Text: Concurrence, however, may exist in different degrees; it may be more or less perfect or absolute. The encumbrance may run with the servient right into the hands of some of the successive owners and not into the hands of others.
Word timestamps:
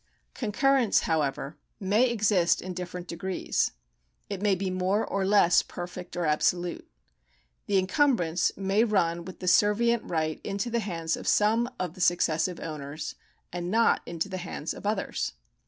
Concurrence, 0.33 1.01
however, 1.01 1.57
may 1.79 2.09
exist 2.09 2.59
in 2.59 2.73
different 2.73 3.05
degrees; 3.07 3.69
it 4.31 4.41
may 4.41 4.55
be 4.55 4.71
more 4.71 5.05
or 5.05 5.23
less 5.27 5.61
perfect 5.61 6.17
or 6.17 6.25
absolute. 6.25 6.89
The 7.67 7.77
encumbrance 7.77 8.51
may 8.57 8.83
run 8.83 9.25
with 9.25 9.41
the 9.41 9.47
servient 9.47 10.01
right 10.03 10.41
into 10.43 10.71
the 10.71 10.79
hands 10.79 11.15
of 11.15 11.27
some 11.27 11.69
of 11.79 11.93
the 11.93 12.01
successive 12.01 12.59
owners 12.59 13.13
and 13.53 13.69
not 13.69 14.01
into 14.07 14.27
the 14.27 14.37
hands 14.37 14.73
of 14.73 14.87
others. 14.87 15.33